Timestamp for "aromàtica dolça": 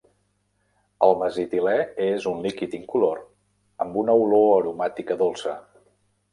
4.59-5.59